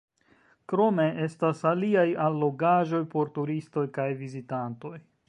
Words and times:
Krome 0.71 1.05
estas 1.25 1.61
aliaj 1.73 2.07
allogaĵoj 2.29 3.03
por 3.15 3.33
turistoj 3.39 3.85
kaj 3.99 4.09
vizitantoj. 4.23 4.97